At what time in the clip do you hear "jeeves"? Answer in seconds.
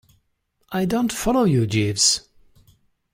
1.67-2.27